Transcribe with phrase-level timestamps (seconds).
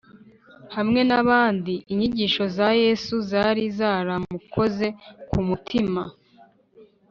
[0.75, 4.87] Hamwe n’abandi, inyigisho za Yesu zari zaramukoze
[5.29, 6.01] ku mutima